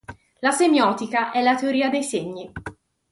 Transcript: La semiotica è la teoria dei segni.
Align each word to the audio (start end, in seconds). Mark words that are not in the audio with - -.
La 0.41 0.49
semiotica 0.51 1.29
è 1.29 1.43
la 1.43 1.55
teoria 1.55 1.87
dei 1.91 2.01
segni. 2.01 2.51